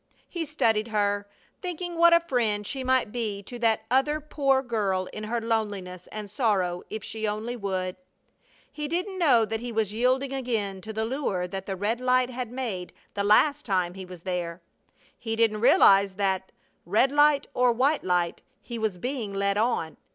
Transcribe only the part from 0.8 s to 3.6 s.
her, thinking what a friend she might be to